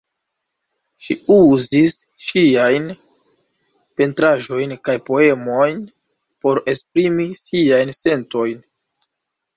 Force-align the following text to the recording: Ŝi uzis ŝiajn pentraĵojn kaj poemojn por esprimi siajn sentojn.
Ŝi 1.07 1.15
uzis 1.33 1.93
ŝiajn 2.27 2.87
pentraĵojn 4.01 4.73
kaj 4.89 4.95
poemojn 5.11 5.87
por 6.47 6.63
esprimi 6.75 7.29
siajn 7.45 7.93
sentojn. 8.03 8.65